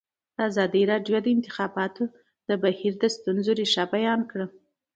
ازادي 0.47 0.83
راډیو 0.91 1.17
د 1.21 1.23
د 1.25 1.27
انتخاباتو 1.35 2.03
بهیر 2.63 2.93
د 3.01 3.05
ستونزو 3.15 3.51
رېښه 3.59 3.83
بیان 3.93 4.21
کړې. 4.31 4.45